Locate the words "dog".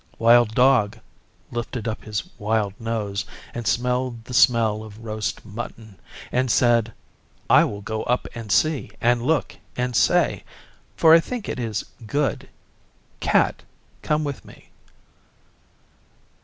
0.55-0.97